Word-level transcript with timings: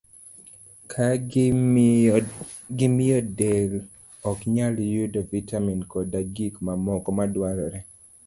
ka 0.91 1.07
gimiyo 2.77 3.19
del 3.37 3.71
ok 4.31 4.39
nyal 4.55 4.75
yudo 4.93 5.19
vitamin 5.33 5.79
koda 5.91 6.19
gik 6.35 6.53
mamoko 6.65 7.09
madwarore. 7.17 7.79